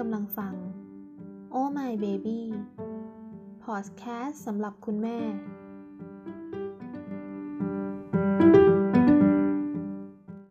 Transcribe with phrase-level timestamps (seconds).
[0.08, 0.54] ำลังฟัง
[1.54, 2.40] Oh My Baby
[3.64, 5.18] พอดแคสต์สำหรับคุณแม่